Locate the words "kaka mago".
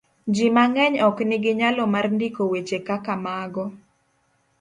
2.87-3.65